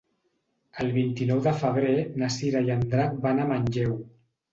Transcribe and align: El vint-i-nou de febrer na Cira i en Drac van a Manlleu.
El 0.83 0.87
vint-i-nou 0.93 1.41
de 1.47 1.53
febrer 1.63 1.91
na 2.21 2.29
Cira 2.37 2.63
i 2.69 2.73
en 2.77 2.81
Drac 2.95 3.13
van 3.27 3.43
a 3.45 3.47
Manlleu. 3.53 3.93